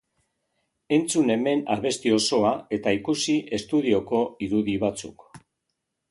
[0.95, 5.27] Entzun hemen abesti osoa eta ikusi estudioko irudi batzuk.